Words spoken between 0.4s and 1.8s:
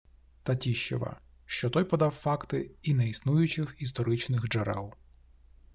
Татіщева, що